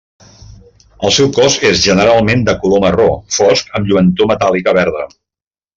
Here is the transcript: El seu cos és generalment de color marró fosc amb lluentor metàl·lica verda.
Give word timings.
El 1.09 1.13
seu 1.17 1.29
cos 1.39 1.57
és 1.71 1.83
generalment 1.89 2.43
de 2.49 2.57
color 2.65 2.83
marró 2.87 3.07
fosc 3.39 3.73
amb 3.81 3.91
lluentor 3.93 4.35
metàl·lica 4.35 4.79
verda. 4.81 5.11